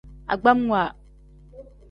Agbamwa. 0.33 0.81